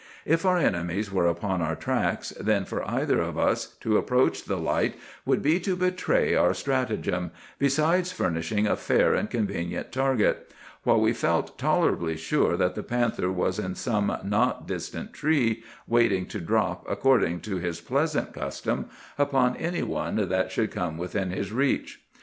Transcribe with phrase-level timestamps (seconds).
[0.25, 4.55] "If our enemies were upon our tracks, then for either of us to approach the
[4.57, 4.95] light
[5.27, 10.49] would be to betray our stratagem, besides furnishing a fair and convenient target;
[10.81, 16.25] while we felt tolerably sure that the panther was in some not distant tree, waiting
[16.29, 18.87] to drop, according to his pleasant custom,
[19.19, 22.01] upon any one that should come within his reach.